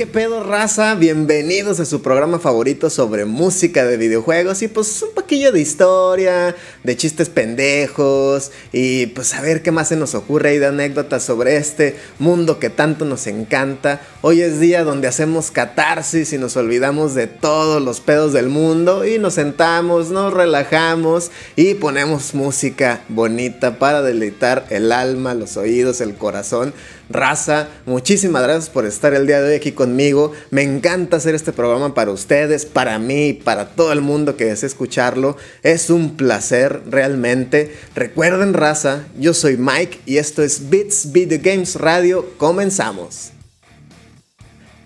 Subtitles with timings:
[0.00, 0.94] ¿Qué pedo, raza?
[0.94, 6.56] Bienvenidos a su programa favorito sobre música de videojuegos y pues un poquillo de historia,
[6.82, 11.22] de chistes pendejos y pues a ver qué más se nos ocurre y de anécdotas
[11.22, 14.00] sobre este mundo que tanto nos encanta.
[14.22, 19.04] Hoy es día donde hacemos catarsis y nos olvidamos de todos los pedos del mundo
[19.04, 26.00] y nos sentamos, nos relajamos y ponemos música bonita para deleitar el alma, los oídos,
[26.00, 26.72] el corazón.
[27.10, 30.30] Raza, muchísimas gracias por estar el día de hoy aquí conmigo.
[30.50, 34.68] Me encanta hacer este programa para ustedes, para mí, para todo el mundo que desee
[34.68, 35.36] escucharlo.
[35.64, 37.74] Es un placer realmente.
[37.96, 42.24] Recuerden, raza, yo soy Mike y esto es Beats Video Games Radio.
[42.38, 43.32] Comenzamos.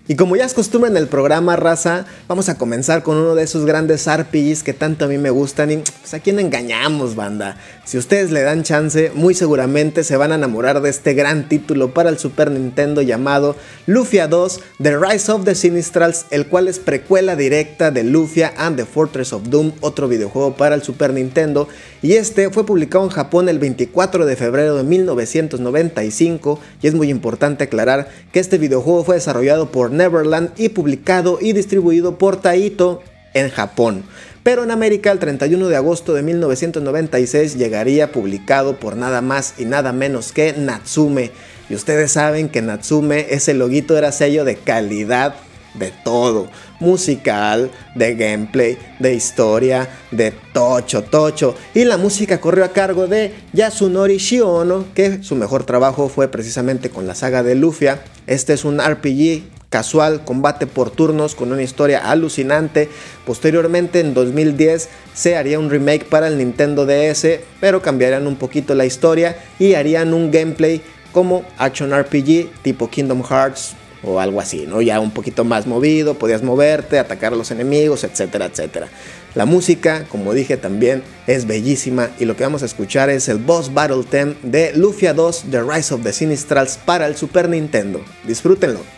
[0.07, 3.41] Y como ya es costumbre en el programa Raza, vamos a comenzar con uno de
[3.41, 7.57] esos grandes RPGs que tanto a mí me gustan y pues a quién engañamos, banda.
[7.85, 11.95] Si ustedes le dan chance, muy seguramente se van a enamorar de este gran título
[11.95, 13.55] para el Super Nintendo llamado
[13.87, 18.77] Lufia 2 The Rise of the Sinistrals, el cual es precuela directa de Lufia and
[18.77, 21.67] the Fortress of Doom, otro videojuego para el Super Nintendo,
[22.05, 27.09] y este fue publicado en Japón el 24 de febrero de 1995 y es muy
[27.09, 33.01] importante aclarar que este videojuego fue desarrollado por Neverland y publicado y distribuido por Taito
[33.33, 34.03] en Japón.
[34.43, 39.65] Pero en América el 31 de agosto de 1996 llegaría publicado por nada más y
[39.65, 41.31] nada menos que Natsume.
[41.71, 45.33] Y ustedes saben que Natsume ese loguito era sello de calidad
[45.77, 46.47] de todo,
[46.79, 51.55] musical, de gameplay, de historia, de tocho, tocho.
[51.73, 56.89] Y la música corrió a cargo de Yasunori Shiono, que su mejor trabajo fue precisamente
[56.89, 58.01] con la saga de Lufia.
[58.27, 62.89] Este es un RPG casual, combate por turnos con una historia alucinante.
[63.25, 68.73] Posteriormente en 2010 se haría un remake para el Nintendo DS, pero cambiarían un poquito
[68.73, 70.81] la historia y harían un gameplay
[71.11, 73.75] como Action RPG tipo Kingdom Hearts
[74.05, 74.81] o algo así, ¿no?
[74.81, 78.87] Ya un poquito más movido, podías moverte, atacar a los enemigos, etcétera, etcétera.
[79.33, 83.37] La música, como dije también, es bellísima y lo que vamos a escuchar es el
[83.37, 88.01] Boss Battle Theme de Lufia 2 The Rise of the Sinistrals para el Super Nintendo.
[88.25, 88.94] Disfrútenlo.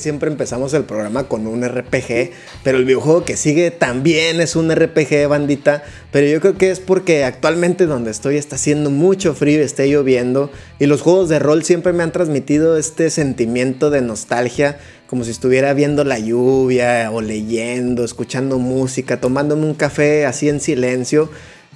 [0.00, 2.32] Siempre empezamos el programa con un RPG,
[2.64, 5.84] pero el videojuego que sigue también es un RPG, bandita.
[6.10, 10.50] Pero yo creo que es porque actualmente donde estoy está haciendo mucho frío, está lloviendo,
[10.78, 15.30] y los juegos de rol siempre me han transmitido este sentimiento de nostalgia, como si
[15.30, 21.30] estuviera viendo la lluvia o leyendo, escuchando música, tomándome un café así en silencio.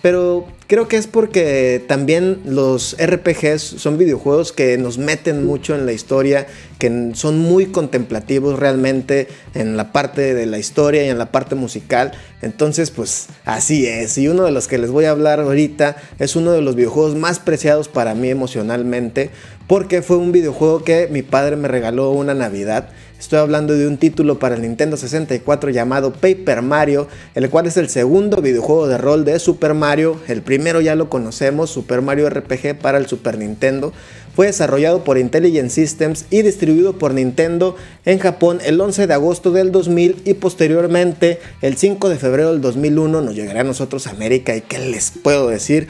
[0.04, 5.86] Pero creo que es porque también los RPGs son videojuegos que nos meten mucho en
[5.86, 6.46] la historia,
[6.78, 11.54] que son muy contemplativos realmente en la parte de la historia y en la parte
[11.54, 12.12] musical.
[12.42, 14.18] Entonces, pues así es.
[14.18, 17.14] Y uno de los que les voy a hablar ahorita es uno de los videojuegos
[17.14, 19.30] más preciados para mí emocionalmente,
[19.66, 22.90] porque fue un videojuego que mi padre me regaló una Navidad
[23.24, 27.78] Estoy hablando de un título para el Nintendo 64 llamado Paper Mario, el cual es
[27.78, 30.20] el segundo videojuego de rol de Super Mario.
[30.28, 33.94] El primero ya lo conocemos, Super Mario RPG para el Super Nintendo.
[34.36, 39.52] Fue desarrollado por Intelligent Systems y distribuido por Nintendo en Japón el 11 de agosto
[39.52, 44.10] del 2000 y posteriormente el 5 de febrero del 2001 nos llegará a nosotros a
[44.10, 45.88] América y qué les puedo decir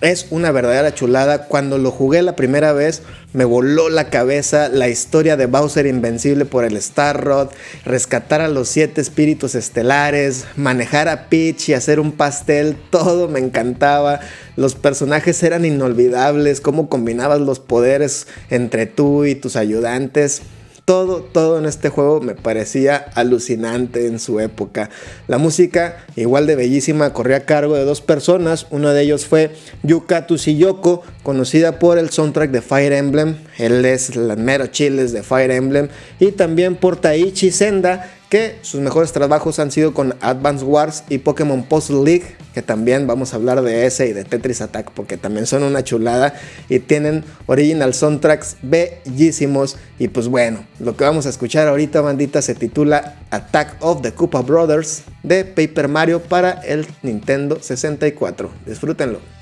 [0.00, 1.46] es una verdadera chulada.
[1.46, 3.02] Cuando lo jugué la primera vez,
[3.32, 7.48] me voló la cabeza la historia de Bowser Invencible por el Star Rod,
[7.84, 13.40] rescatar a los siete espíritus estelares, manejar a Peach y hacer un pastel, todo me
[13.40, 14.20] encantaba.
[14.56, 20.42] Los personajes eran inolvidables, cómo combinabas los poderes entre tú y tus ayudantes.
[20.86, 24.88] Todo, todo en este juego me parecía alucinante en su época.
[25.26, 28.68] La música, igual de bellísima, corría a cargo de dos personas.
[28.70, 29.50] Uno de ellos fue
[29.82, 33.36] Yuka Tsuyoko, conocida por el soundtrack de Fire Emblem.
[33.58, 35.88] Él es la mero chiles de Fire Emblem.
[36.20, 41.18] Y también por Taichi Senda, que sus mejores trabajos han sido con Advance Wars y
[41.18, 45.18] Pokémon Puzzle League, que también vamos a hablar de ese y de Tetris Attack porque
[45.18, 46.32] también son una chulada
[46.70, 52.40] y tienen original soundtracks bellísimos y pues bueno, lo que vamos a escuchar ahorita bandita
[52.40, 58.50] se titula Attack of the Koopa Brothers de Paper Mario para el Nintendo 64.
[58.64, 59.35] Disfrútenlo.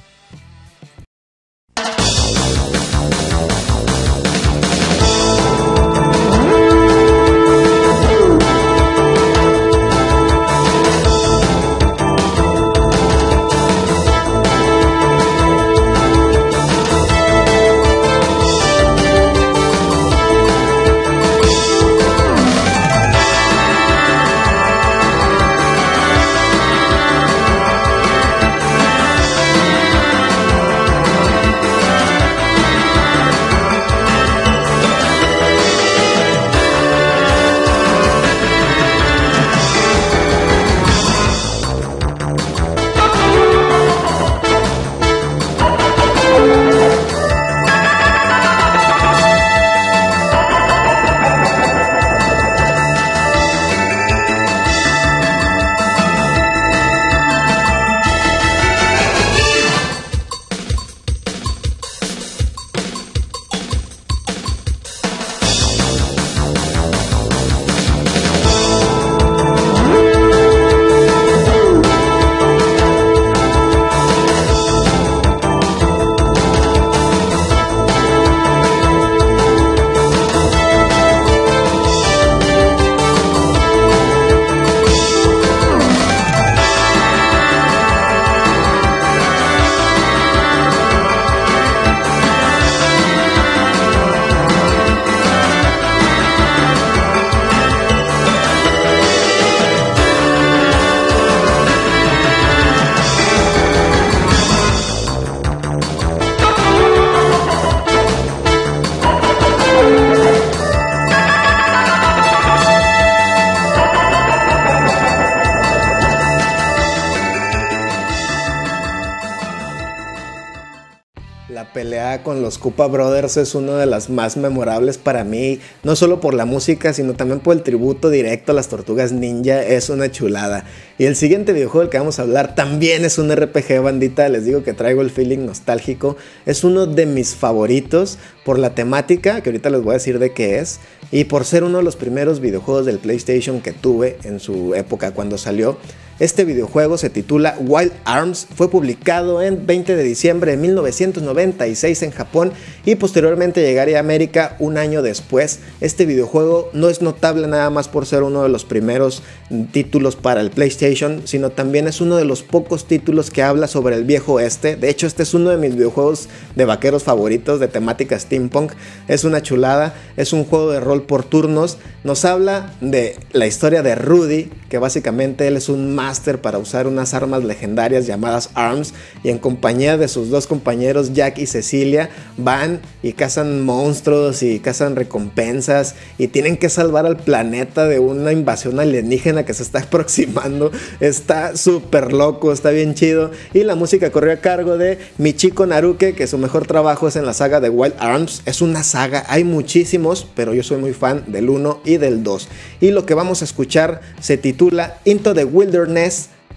[122.44, 126.44] Los Koopa Brothers es una de las más memorables para mí, no solo por la
[126.44, 130.66] música, sino también por el tributo directo a las tortugas ninja, es una chulada.
[130.98, 134.44] Y el siguiente videojuego del que vamos a hablar también es un RPG bandita, les
[134.44, 139.48] digo que traigo el feeling nostálgico, es uno de mis favoritos por la temática, que
[139.48, 142.40] ahorita les voy a decir de qué es, y por ser uno de los primeros
[142.40, 145.78] videojuegos del PlayStation que tuve en su época cuando salió.
[146.20, 152.12] Este videojuego se titula Wild Arms, fue publicado en 20 de diciembre de 1996 en
[152.12, 152.52] Japón
[152.84, 155.58] y posteriormente llegaría a América un año después.
[155.80, 159.24] Este videojuego no es notable nada más por ser uno de los primeros
[159.72, 163.96] títulos para el PlayStation, sino también es uno de los pocos títulos que habla sobre
[163.96, 164.76] el viejo este.
[164.76, 168.72] De hecho, este es uno de mis videojuegos de vaqueros favoritos de temática steampunk.
[169.08, 171.78] Es una chulada, es un juego de rol por turnos.
[172.04, 176.86] Nos habla de la historia de Rudy, que básicamente él es un Master para usar
[176.86, 178.92] unas armas legendarias llamadas ARMS
[179.22, 184.60] y en compañía de sus dos compañeros Jack y Cecilia van y cazan monstruos y
[184.60, 189.78] cazan recompensas y tienen que salvar al planeta de una invasión alienígena que se está
[189.84, 190.70] aproximando.
[191.00, 196.14] Está súper loco, está bien chido y la música corrió a cargo de Michiko Naruke
[196.14, 198.42] que su mejor trabajo es en la saga de Wild Arms.
[198.44, 202.48] Es una saga, hay muchísimos, pero yo soy muy fan del 1 y del 2.
[202.82, 205.93] Y lo que vamos a escuchar se titula Into the Wilderness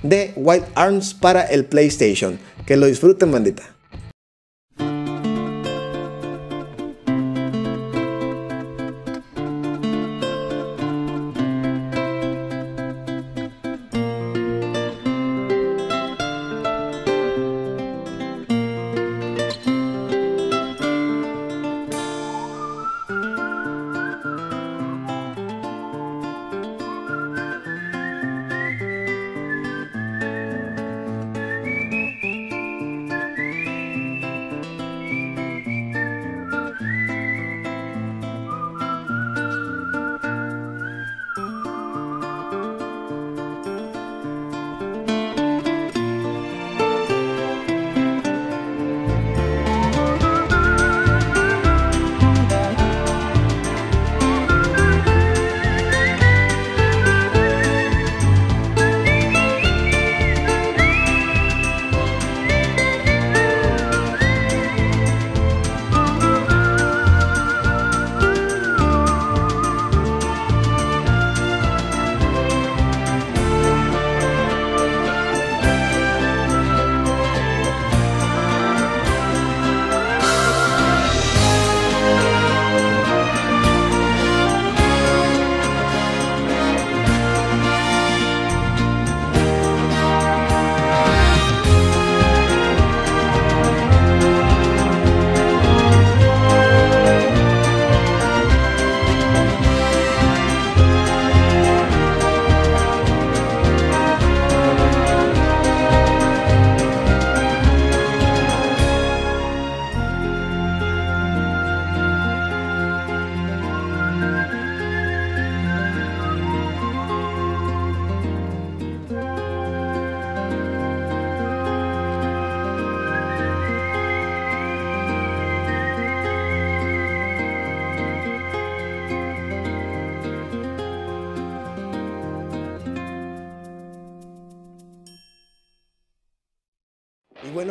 [0.04, 2.40] de Wild Arms para el PlayStation.
[2.66, 3.64] Que lo disfruten, bandita.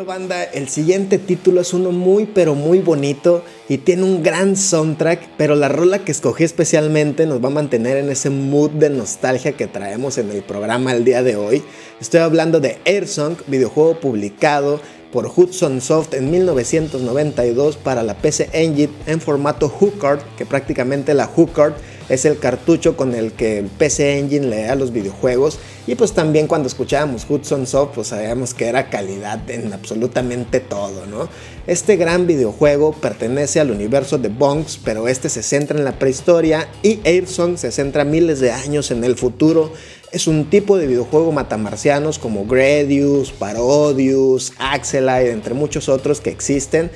[0.07, 5.31] Banda, el siguiente título es uno muy pero muy bonito y tiene un gran soundtrack,
[5.37, 9.53] pero la rola que escogí especialmente nos va a mantener en ese mood de nostalgia
[9.53, 11.63] que traemos en el programa el día de hoy.
[12.01, 14.81] Estoy hablando de Airsong, videojuego publicado
[15.13, 21.29] por Hudson Soft en 1992 para la PC Engine en formato HuCard, que prácticamente la
[21.35, 21.75] HuCard
[22.09, 25.59] es el cartucho con el que PC Engine le da los videojuegos.
[25.87, 31.07] Y pues también cuando escuchábamos Hudson Soft, pues sabíamos que era calidad en absolutamente todo,
[31.07, 31.29] ¿no?
[31.67, 36.69] Este gran videojuego pertenece al universo de Bonks, pero este se centra en la prehistoria
[36.83, 39.73] y Airsong se centra miles de años en el futuro.
[40.13, 46.91] Es un tipo de videojuego matamarcianos como Gradius, Parodius, Axelite, entre muchos otros que existen.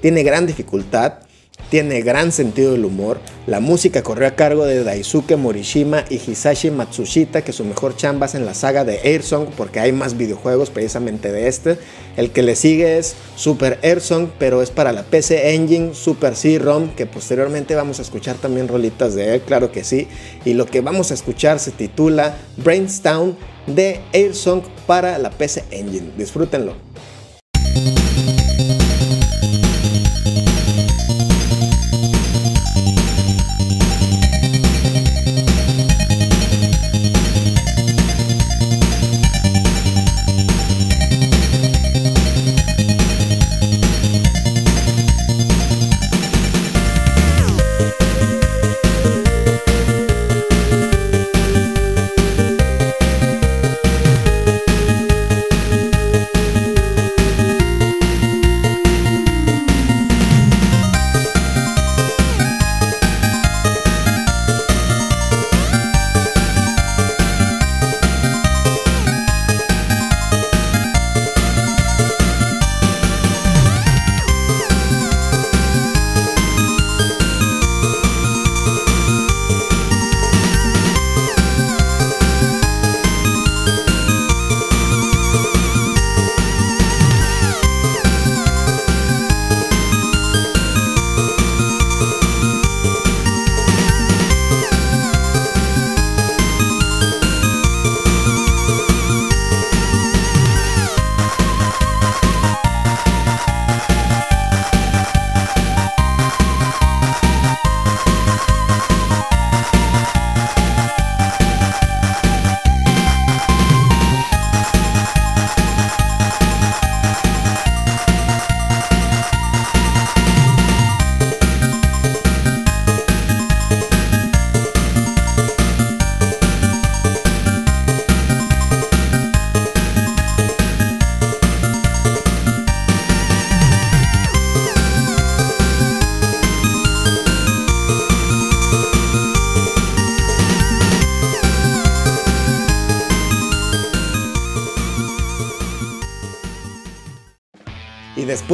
[0.00, 1.25] Tiene gran dificultad,
[1.70, 3.20] tiene gran sentido del humor.
[3.46, 8.26] La música corrió a cargo de Daisuke Morishima y Hisashi Matsushita, que su mejor chamba
[8.26, 11.78] es en la saga de Airsong, porque hay más videojuegos precisamente de este.
[12.16, 16.94] El que le sigue es Super Airsong, pero es para la PC Engine Super C-ROM,
[16.94, 20.08] que posteriormente vamos a escuchar también rolitas de él, claro que sí.
[20.44, 26.12] Y lo que vamos a escuchar se titula Brainstown de Airsong para la PC Engine.
[26.16, 26.85] Disfrútenlo.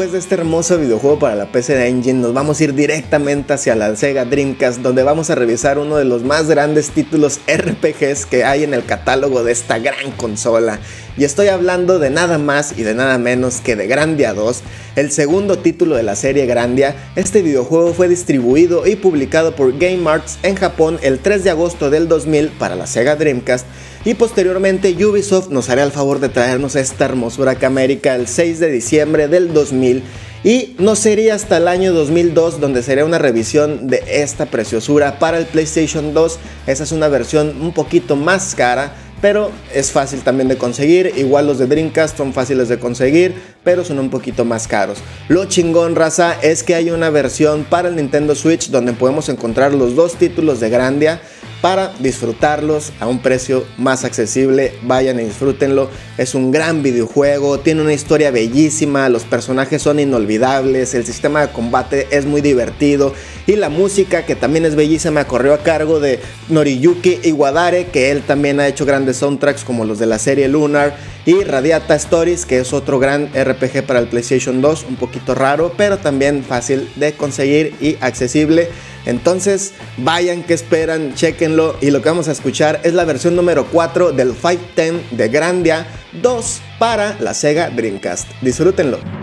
[0.02, 3.76] Después de este hermoso videojuego para la PC Engine, nos vamos a ir directamente hacia
[3.76, 8.42] la Sega Dreamcast, donde vamos a revisar uno de los más grandes títulos RPGs que
[8.42, 10.80] hay en el catálogo de esta gran consola.
[11.16, 14.62] Y estoy hablando de nada más y de nada menos que de Grandia 2,
[14.96, 16.96] el segundo título de la serie Grandia.
[17.14, 21.90] Este videojuego fue distribuido y publicado por Game Arts en Japón el 3 de agosto
[21.90, 23.66] del 2000 para la Sega Dreamcast
[24.04, 28.58] y posteriormente Ubisoft nos hará el favor de traernos esta hermosura que América el 6
[28.58, 30.02] de diciembre del 2000
[30.44, 35.38] y no sería hasta el año 2002 donde sería una revisión de esta preciosura para
[35.38, 36.38] el PlayStation 2.
[36.66, 41.14] Esa es una versión un poquito más cara, pero es fácil también de conseguir.
[41.16, 44.98] Igual los de Dreamcast son fáciles de conseguir, pero son un poquito más caros.
[45.28, 49.72] Lo chingón, raza, es que hay una versión para el Nintendo Switch donde podemos encontrar
[49.72, 51.22] los dos títulos de Grandia
[51.62, 54.74] para disfrutarlos a un precio más accesible.
[54.82, 55.88] Vayan y disfrútenlo.
[56.18, 61.52] Es un gran videojuego, tiene una historia bellísima, los personajes son inolvidables, el sistema de
[61.52, 63.14] combate es muy divertido
[63.46, 68.22] y la música que también es bellísima corrió a cargo de Noriyuki Iwadare, que él
[68.22, 72.58] también ha hecho grandes soundtracks como los de la serie Lunar y Radiata Stories, que
[72.58, 77.12] es otro gran RPG para el PlayStation 2, un poquito raro, pero también fácil de
[77.14, 78.68] conseguir y accesible.
[79.06, 81.76] Entonces, vayan que esperan, chequenlo.
[81.80, 85.86] Y lo que vamos a escuchar es la versión número 4 del 510 de Grandia
[86.22, 88.28] 2 para la Sega Dreamcast.
[88.40, 89.21] Disfrútenlo.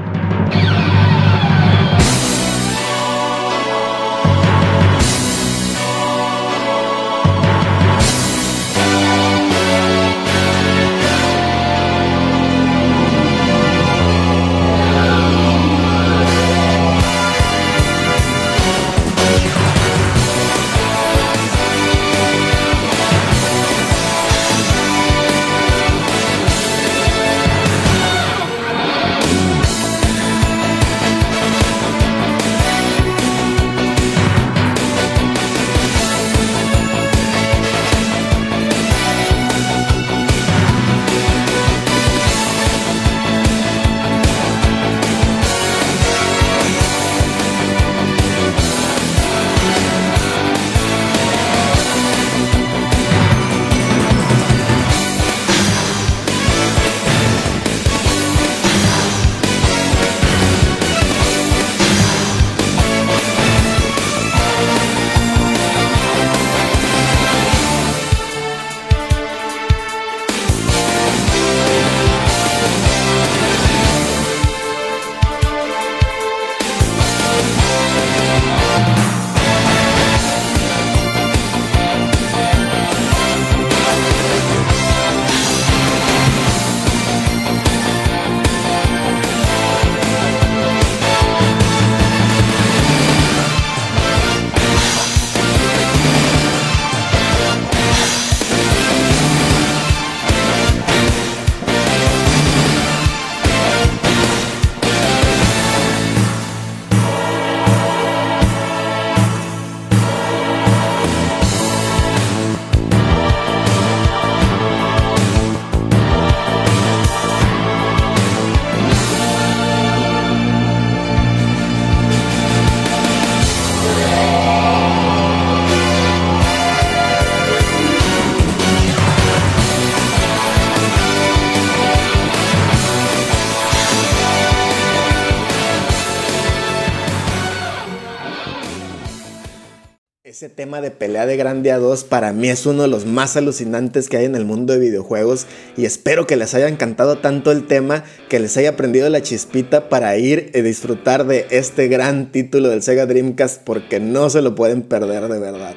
[140.59, 144.17] Tema de pelea de Grandia 2 para mí es uno de los más alucinantes que
[144.17, 148.03] hay en el mundo de videojuegos y espero que les haya encantado tanto el tema
[148.27, 152.83] que les haya prendido la chispita para ir y disfrutar de este gran título del
[152.83, 155.75] Sega Dreamcast porque no se lo pueden perder de verdad.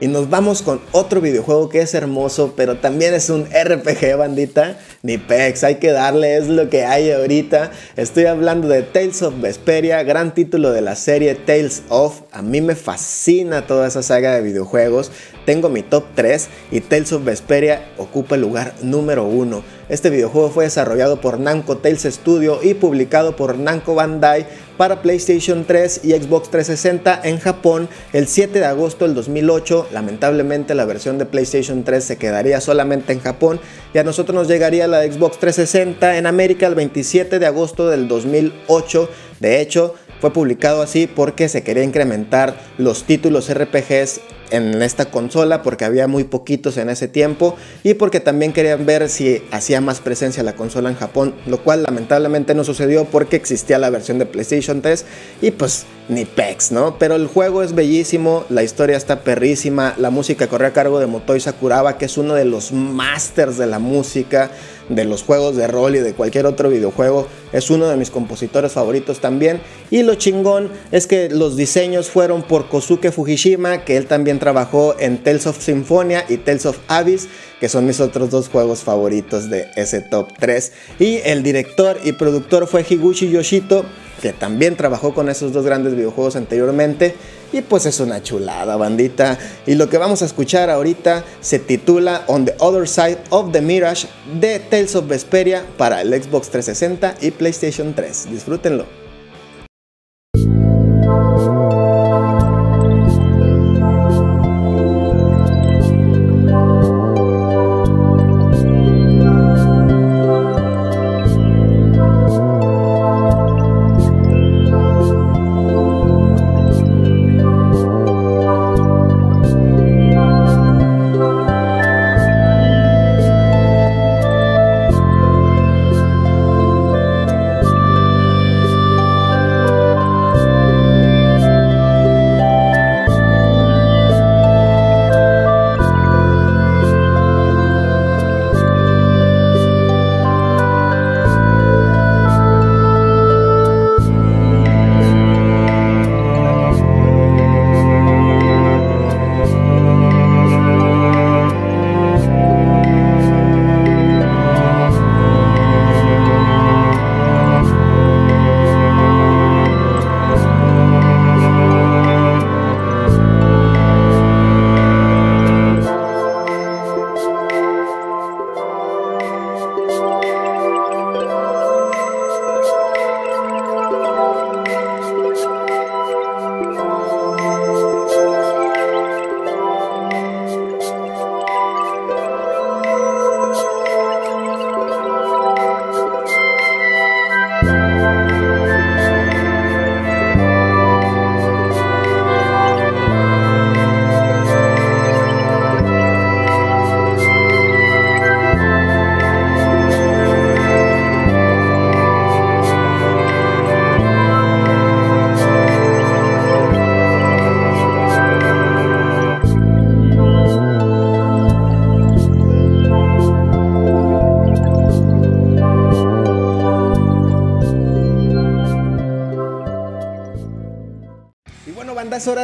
[0.00, 4.76] Y nos vamos con otro videojuego que es hermoso, pero también es un RPG, bandita.
[5.02, 7.70] Ni pex, hay que darle, es lo que hay ahorita.
[7.96, 12.22] Estoy hablando de Tales of Vesperia, gran título de la serie Tales of.
[12.32, 15.12] A mí me fascina toda esa saga de videojuegos.
[15.46, 19.62] Tengo mi top 3 y Tales of Vesperia ocupa el lugar número 1.
[19.90, 25.64] Este videojuego fue desarrollado por Namco Tales Studio y publicado por Namco Bandai para PlayStation
[25.64, 29.88] 3 y Xbox 360 en Japón el 7 de agosto del 2008.
[29.92, 33.60] Lamentablemente la versión de PlayStation 3 se quedaría solamente en Japón
[33.92, 38.08] y a nosotros nos llegaría la Xbox 360 en América el 27 de agosto del
[38.08, 39.08] 2008.
[39.40, 45.62] De hecho, fue publicado así porque se quería incrementar los títulos RPGs en esta consola
[45.62, 50.00] porque había muy poquitos en ese tiempo y porque también querían ver si hacía más
[50.00, 54.26] presencia la consola en Japón, lo cual lamentablemente no sucedió porque existía la versión de
[54.26, 55.04] PlayStation 3
[55.42, 56.98] y pues ni pex, ¿no?
[56.98, 61.06] Pero el juego es bellísimo, la historia está perrísima, la música corre a cargo de
[61.06, 64.50] Motoi Sakuraba, que es uno de los masters de la música,
[64.90, 67.26] de los juegos de rol y de cualquier otro videojuego.
[67.52, 69.60] Es uno de mis compositores favoritos también.
[69.90, 74.94] Y lo chingón es que los diseños fueron por Kosuke Fujishima, que él también trabajó
[74.98, 77.28] en Tales of Symphonia y Tales of Abyss,
[77.60, 80.72] que son mis otros dos juegos favoritos de ese top 3.
[80.98, 83.86] Y el director y productor fue Higuchi Yoshito
[84.24, 87.14] que también trabajó con esos dos grandes videojuegos anteriormente.
[87.52, 89.38] Y pues es una chulada, bandita.
[89.66, 93.60] Y lo que vamos a escuchar ahorita se titula On the Other Side of the
[93.60, 94.06] Mirage
[94.40, 98.30] de Tales of Vesperia para el Xbox 360 y PlayStation 3.
[98.30, 99.03] Disfrútenlo.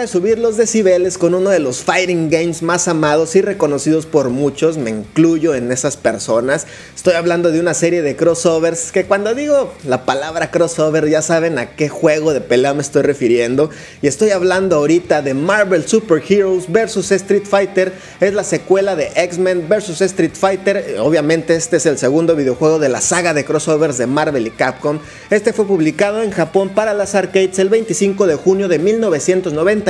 [0.01, 4.31] De subir los decibeles con uno de los fighting games más amados y reconocidos por
[4.31, 6.67] muchos, me incluyo en esas personas.
[6.97, 11.59] Estoy hablando de una serie de crossovers que cuando digo la palabra crossover ya saben
[11.59, 13.69] a qué juego de pelea me estoy refiriendo.
[14.01, 17.93] Y estoy hablando ahorita de Marvel Super Heroes vs Street Fighter.
[18.21, 20.97] Es la secuela de X-Men vs Street Fighter.
[21.01, 24.99] Obviamente este es el segundo videojuego de la saga de crossovers de Marvel y Capcom.
[25.29, 29.90] Este fue publicado en Japón para las arcades el 25 de junio de 1990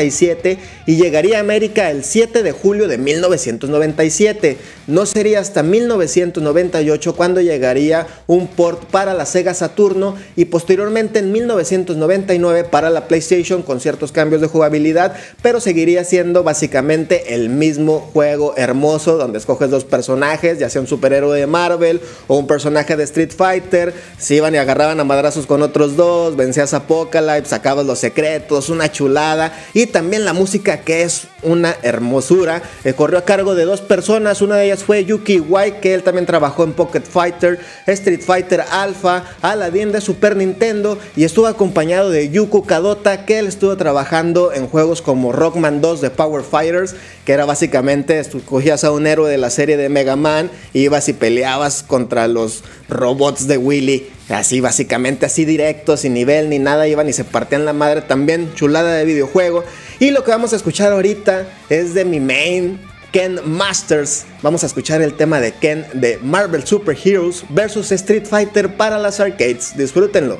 [0.86, 4.56] y llegaría a América el 7 de julio de 1997.
[4.86, 11.32] No sería hasta 1998 cuando llegaría un port para la Sega Saturno y posteriormente en
[11.32, 18.00] 1999 para la PlayStation con ciertos cambios de jugabilidad, pero seguiría siendo básicamente el mismo
[18.12, 22.96] juego hermoso donde escoges dos personajes, ya sea un superhéroe de Marvel o un personaje
[22.96, 27.50] de Street Fighter, se iban y agarraban a madrazos con otros dos, vencías a Apocalypse,
[27.50, 32.62] sacabas los secretos, una chulada y también la música que es una hermosura.
[32.84, 36.02] Eh, corrió a cargo de dos personas, una de ellas fue Yuki White, que él
[36.02, 42.10] también trabajó en Pocket Fighter, Street Fighter Alpha, Aladdin de Super Nintendo y estuvo acompañado
[42.10, 46.94] de Yuko Kadota, que él estuvo trabajando en juegos como Rockman 2 de Power Fighters,
[47.24, 51.12] que era básicamente, cogías a un héroe de la serie de Mega Man, ibas y
[51.12, 57.08] peleabas contra los robots de Willy Así básicamente, así directo, sin nivel ni nada, iban
[57.08, 59.64] y se partían la madre también, chulada de videojuego.
[59.98, 62.80] Y lo que vamos a escuchar ahorita es de mi main,
[63.12, 64.24] Ken Masters.
[64.42, 68.98] Vamos a escuchar el tema de Ken de Marvel Super Heroes vs Street Fighter para
[68.98, 69.76] las arcades.
[69.76, 70.38] Disfrútenlo.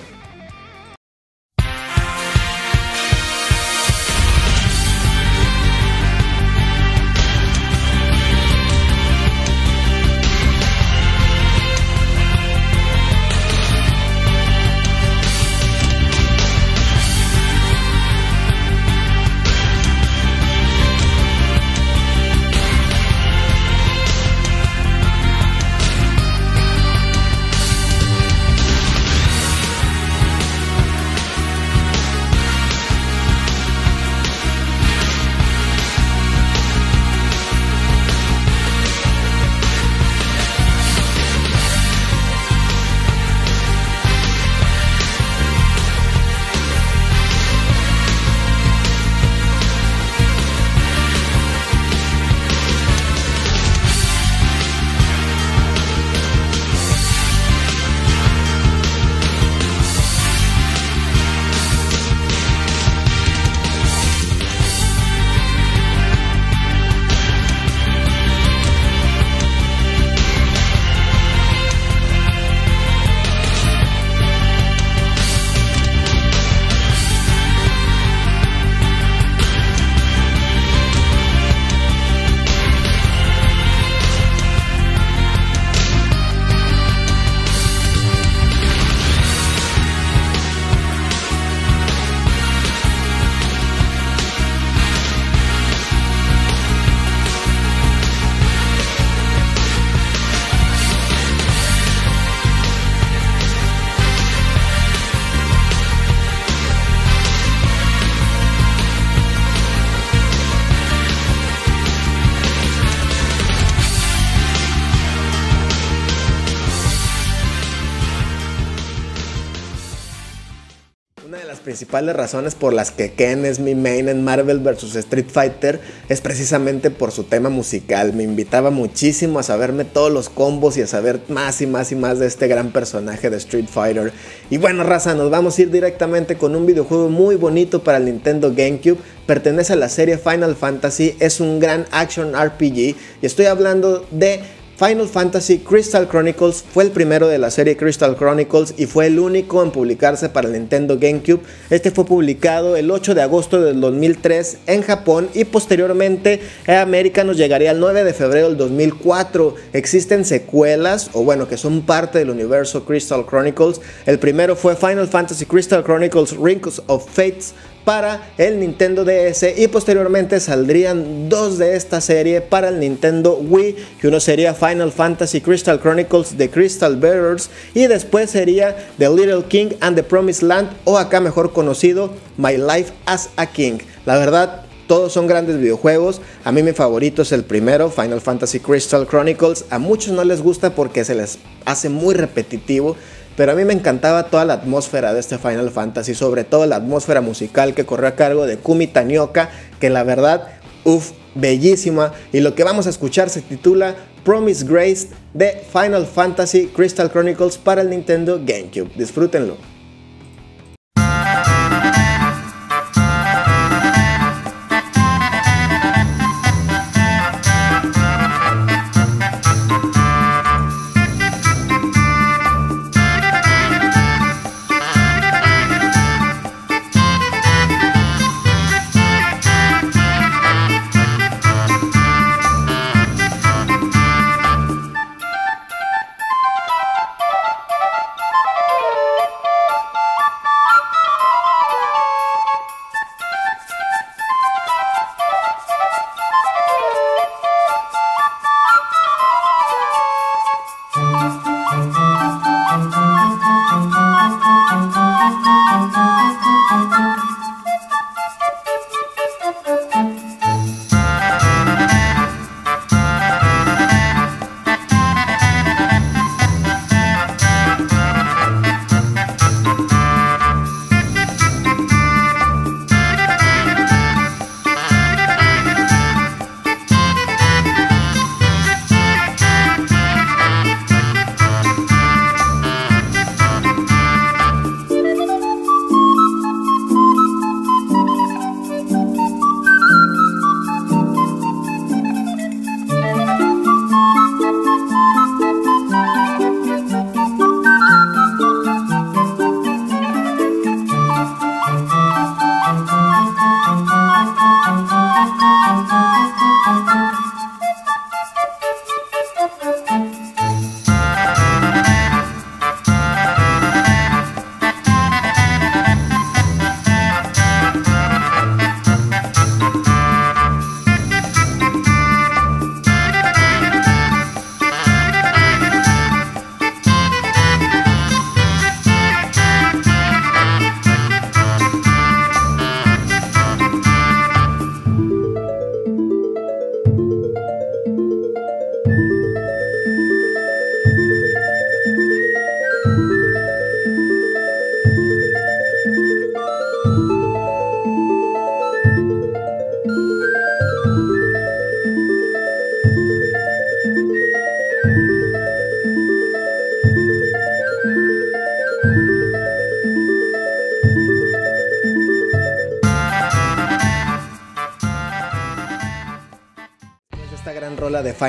[121.80, 124.96] Principales razones por las que Ken es mi main en Marvel vs.
[124.96, 128.12] Street Fighter es precisamente por su tema musical.
[128.12, 131.96] Me invitaba muchísimo a saberme todos los combos y a saber más y más y
[131.96, 134.12] más de este gran personaje de Street Fighter.
[134.50, 138.04] Y bueno, raza, nos vamos a ir directamente con un videojuego muy bonito para el
[138.04, 138.98] Nintendo GameCube.
[139.24, 144.42] Pertenece a la serie Final Fantasy, es un gran action RPG y estoy hablando de
[144.80, 149.18] Final Fantasy Crystal Chronicles fue el primero de la serie Crystal Chronicles y fue el
[149.18, 151.42] único en publicarse para el Nintendo GameCube.
[151.68, 157.24] Este fue publicado el 8 de agosto del 2003 en Japón y posteriormente en América
[157.24, 159.54] nos llegaría el 9 de febrero del 2004.
[159.74, 163.82] Existen secuelas o bueno que son parte del universo Crystal Chronicles.
[164.06, 167.52] El primero fue Final Fantasy Crystal Chronicles Rings of Fates
[167.84, 173.76] para el Nintendo DS y posteriormente saldrían dos de esta serie para el Nintendo Wii,
[174.00, 179.44] que uno sería Final Fantasy Crystal Chronicles The Crystal Bearers y después sería The Little
[179.48, 183.78] King and the Promised Land o acá mejor conocido My Life as a King.
[184.06, 186.20] La verdad, todos son grandes videojuegos.
[186.42, 189.66] A mí mi favorito es el primero, Final Fantasy Crystal Chronicles.
[189.70, 192.96] A muchos no les gusta porque se les hace muy repetitivo.
[193.40, 196.76] Pero a mí me encantaba toda la atmósfera de este Final Fantasy, sobre todo la
[196.76, 199.48] atmósfera musical que corrió a cargo de Kumi Tanioka,
[199.80, 200.48] que la verdad,
[200.84, 202.12] uff, bellísima.
[202.34, 207.56] Y lo que vamos a escuchar se titula Promise Grace de Final Fantasy Crystal Chronicles
[207.56, 208.90] para el Nintendo GameCube.
[208.94, 209.56] Disfrútenlo.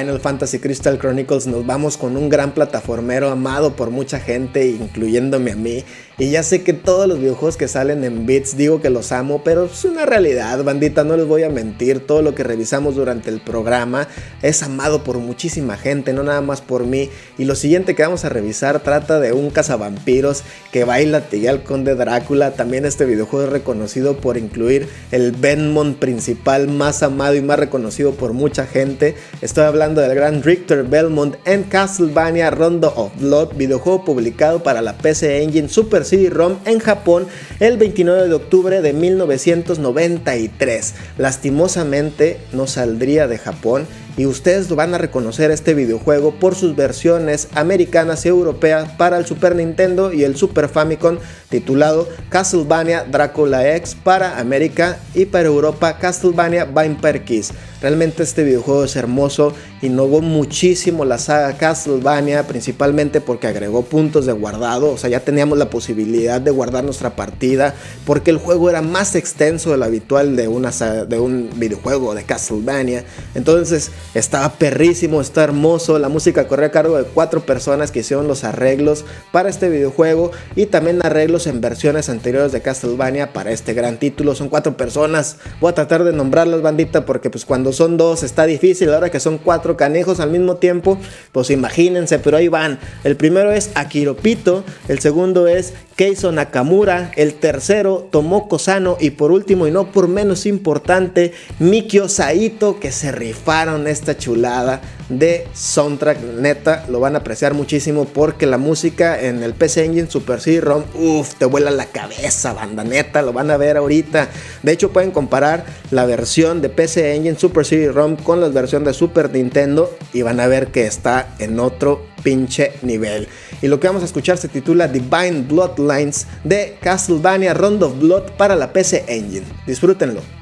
[0.02, 5.52] Final Fantasy Crystal Chronicles nos vamos con un gran plataformero amado por mucha gente, incluyéndome
[5.52, 5.84] a mí.
[6.18, 9.44] Y ya sé que todos los videojuegos que salen en bits digo que los amo,
[9.44, 12.00] pero es una realidad, bandita, no les voy a mentir.
[12.06, 14.08] Todo lo que revisamos durante el programa
[14.42, 17.10] es amado por muchísima gente, no nada más por mí.
[17.40, 21.96] Y lo siguiente que vamos a revisar trata de un cazavampiros que baila al conde
[21.96, 22.52] Drácula.
[22.52, 28.14] También este videojuego es reconocido por incluir el Benmont principal más amado y más reconocido
[28.14, 29.16] por mucha gente.
[29.42, 34.98] Estoy hablando del gran Richter Belmont en Castlevania Rondo of Blood, videojuego publicado para la
[34.98, 37.28] PC Engine Super CD-ROM en Japón
[37.60, 40.94] el 29 de octubre de 1993.
[41.18, 43.86] Lastimosamente no saldría de Japón
[44.18, 49.26] y ustedes van a reconocer este videojuego por sus versiones americanas y europeas para el
[49.26, 51.18] Super Nintendo y el Super Famicom
[51.52, 57.52] titulado Castlevania Dracula X para América y para Europa Castlevania Vampire Kiss.
[57.82, 64.34] Realmente este videojuego es hermoso, innovó muchísimo la saga Castlevania, principalmente porque agregó puntos de
[64.34, 67.74] guardado, o sea, ya teníamos la posibilidad de guardar nuestra partida,
[68.06, 72.24] porque el juego era más extenso de lo habitual de, una, de un videojuego de
[72.24, 73.04] Castlevania.
[73.34, 78.28] Entonces estaba perrísimo, está hermoso, la música corría a cargo de cuatro personas que hicieron
[78.28, 83.74] los arreglos para este videojuego y también arreglos en versiones anteriores de Castlevania para este
[83.74, 84.36] gran título.
[84.36, 88.46] Son cuatro personas, voy a tratar de nombrarlas bandita porque pues cuando son dos está
[88.46, 90.98] difícil, ahora que son cuatro canejos al mismo tiempo,
[91.32, 92.80] pues imagínense, pero ahí van.
[93.04, 99.32] El primero es Akiropito, el segundo es Keiso Nakamura, el tercero Tomoko Sano y por
[99.32, 104.82] último y no por menos importante, Mikio Saito que se rifaron esta chulada
[105.19, 110.10] de soundtrack, neta, lo van a apreciar muchísimo porque la música en el PC Engine
[110.10, 114.30] Super CD-ROM, uff, te vuela la cabeza, banda, neta, lo van a ver ahorita.
[114.63, 118.93] De hecho, pueden comparar la versión de PC Engine Super CD-ROM con la versión de
[118.93, 123.28] Super Nintendo y van a ver que está en otro pinche nivel.
[123.62, 128.32] Y lo que vamos a escuchar se titula Divine Bloodlines de Castlevania Round of Blood
[128.38, 129.45] para la PC Engine.
[129.67, 130.41] Disfrútenlo.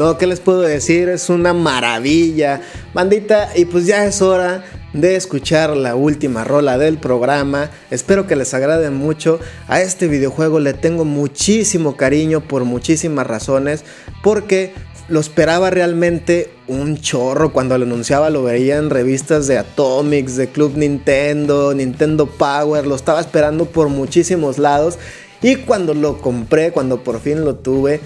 [0.00, 1.10] No, ¿qué les puedo decir?
[1.10, 2.62] Es una maravilla,
[2.94, 7.68] bandita, y pues ya es hora de escuchar la última rola del programa.
[7.90, 9.40] Espero que les agrade mucho.
[9.68, 13.84] A este videojuego le tengo muchísimo cariño por muchísimas razones,
[14.22, 14.72] porque
[15.10, 20.48] lo esperaba realmente un chorro cuando lo anunciaba, lo veía en revistas de Atomics, de
[20.48, 24.98] Club Nintendo, Nintendo Power, lo estaba esperando por muchísimos lados.
[25.42, 28.00] Y cuando lo compré, cuando por fin lo tuve,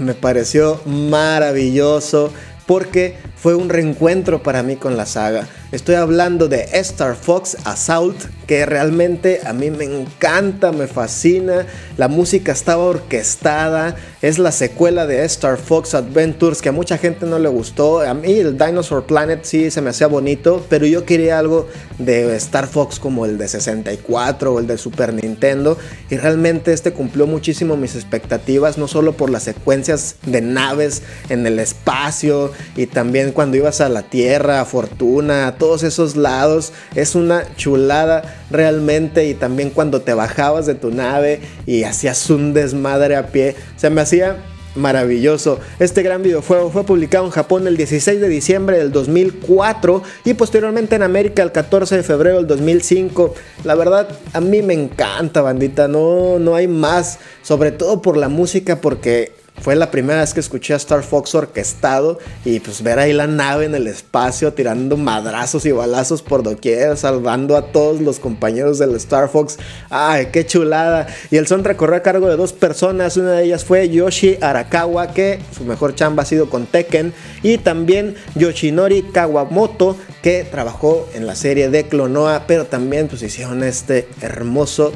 [0.00, 2.32] me pareció maravilloso
[2.66, 5.46] porque fue un reencuentro para mí con la saga.
[5.72, 11.64] Estoy hablando de Star Fox Assault, que realmente a mí me encanta, me fascina.
[11.96, 13.94] La música estaba orquestada.
[14.20, 18.00] Es la secuela de Star Fox Adventures, que a mucha gente no le gustó.
[18.00, 21.68] A mí el Dinosaur Planet sí se me hacía bonito, pero yo quería algo
[21.98, 25.78] de Star Fox como el de 64 o el de Super Nintendo.
[26.10, 31.46] Y realmente este cumplió muchísimo mis expectativas, no solo por las secuencias de naves en
[31.46, 36.72] el espacio y también cuando ibas a la Tierra, a Fortuna, todos esos lados.
[36.96, 39.28] Es una chulada realmente.
[39.28, 43.54] Y también cuando te bajabas de tu nave y hacías un desmadre a pie.
[43.76, 44.38] Se me hacía
[44.74, 45.60] maravilloso.
[45.78, 50.96] Este gran videojuego fue publicado en Japón el 16 de diciembre del 2004 y posteriormente
[50.96, 53.34] en América el 14 de febrero del 2005.
[53.64, 55.88] La verdad, a mí me encanta, bandita.
[55.88, 57.18] No, no hay más.
[57.42, 61.34] Sobre todo por la música, porque fue la primera vez que escuché a Star Fox
[61.34, 66.42] orquestado y pues ver ahí la nave en el espacio tirando madrazos y balazos por
[66.42, 69.58] doquier, salvando a todos los compañeros del Star Fox.
[69.90, 71.06] ¡Ay, qué chulada!
[71.30, 75.12] Y el soundtrack corrió a cargo de dos personas, una de ellas fue Yoshi Arakawa,
[75.12, 81.26] que su mejor chamba ha sido con Tekken, y también Yoshinori Kawamoto, que trabajó en
[81.26, 84.92] la serie de Clonoa, pero también pues hicieron este hermoso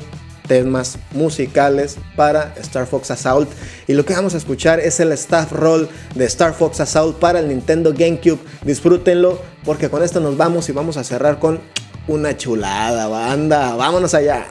[0.46, 3.50] temas musicales para Star Fox Assault.
[3.86, 7.40] Y lo que vamos a escuchar es el staff roll de Star Fox Assault para
[7.40, 8.38] el Nintendo GameCube.
[8.62, 11.60] Disfrútenlo porque con esto nos vamos y vamos a cerrar con
[12.06, 13.74] una chulada, banda.
[13.76, 14.46] Vámonos allá.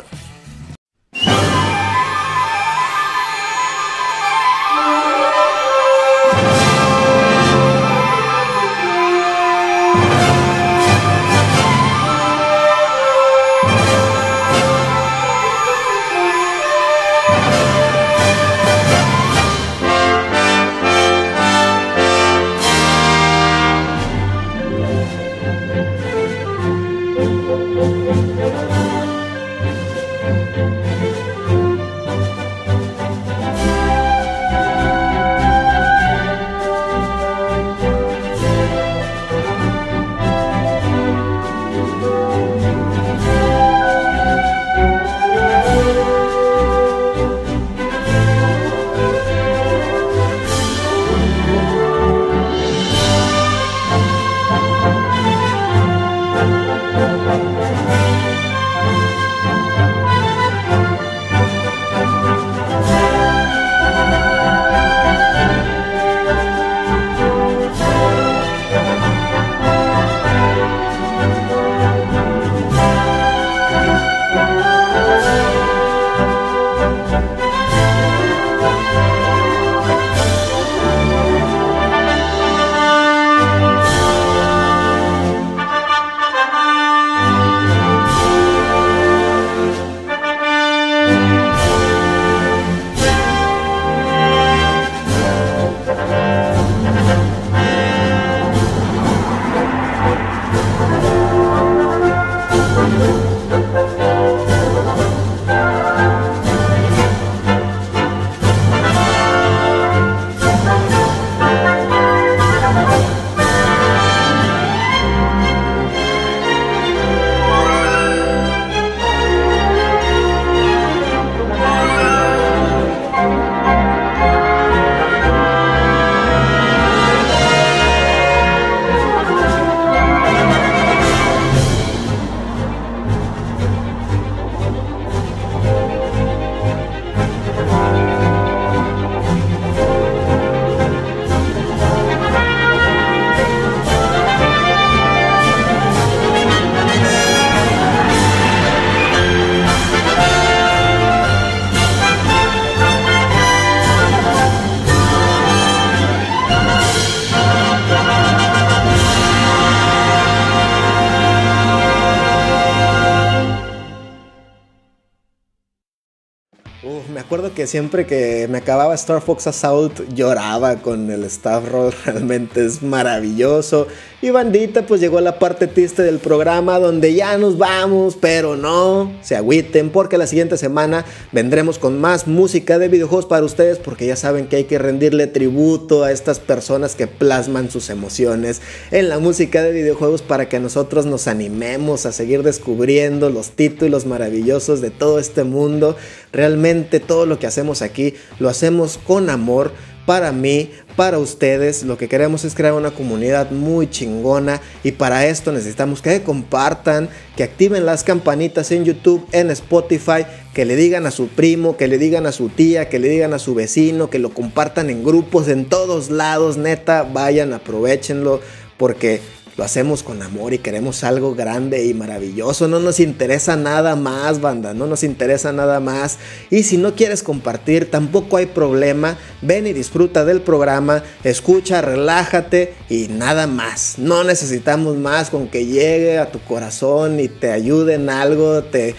[167.68, 173.88] Siempre que me acababa Star Fox Assault lloraba con el staff roll, realmente es maravilloso.
[174.24, 179.12] Y bandita, pues llegó la parte triste del programa donde ya nos vamos, pero no
[179.22, 181.04] se agüiten porque la siguiente semana
[181.34, 185.28] vendremos con más música de videojuegos para ustedes porque ya saben que hay que rendirle
[185.28, 188.62] tributo a estas personas que plasman sus emociones
[188.92, 194.06] en la música de videojuegos para que nosotros nos animemos a seguir descubriendo los títulos
[194.06, 195.98] maravillosos de todo este mundo.
[196.32, 199.74] Realmente todo lo que hacemos aquí lo hacemos con amor
[200.06, 201.84] para mí, para ustedes.
[201.84, 207.10] Lo que queremos es crear una comunidad muy chingona y para esto necesitamos que compartan,
[207.36, 211.88] que activen las campanitas en YouTube, en Spotify, que le digan a su primo, que
[211.88, 215.04] le digan a su tía, que le digan a su vecino, que lo compartan en
[215.04, 218.42] grupos en todos lados, neta, vayan, aprovechenlo
[218.78, 219.22] porque
[219.56, 222.68] lo hacemos con amor y queremos algo grande y maravilloso.
[222.68, 224.74] No nos interesa nada más, banda.
[224.74, 226.18] No nos interesa nada más.
[226.50, 229.18] Y si no quieres compartir, tampoco hay problema.
[229.42, 231.04] Ven y disfruta del programa.
[231.24, 234.00] Escucha, relájate y nada más.
[234.00, 238.96] No necesitamos más con que llegue a tu corazón y te ayude en algo, te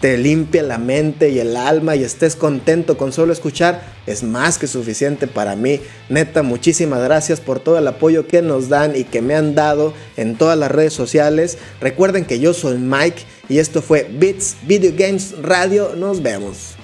[0.00, 4.58] te limpie la mente y el alma y estés contento con solo escuchar, es más
[4.58, 5.80] que suficiente para mí.
[6.08, 9.94] Neta, muchísimas gracias por todo el apoyo que nos dan y que me han dado
[10.16, 11.58] en todas las redes sociales.
[11.80, 15.94] Recuerden que yo soy Mike y esto fue Beats Video Games Radio.
[15.96, 16.75] Nos vemos.